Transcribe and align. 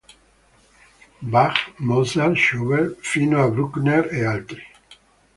Bach, 1.21 1.75
Mozart, 1.77 2.35
Schubert, 2.35 2.97
fino 3.03 3.37
a 3.39 3.51
Bruckner 3.51 4.11
e 4.11 4.25
altri. 4.25 4.63